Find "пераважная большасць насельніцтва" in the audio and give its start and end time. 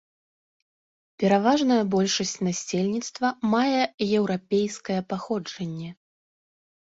1.23-3.27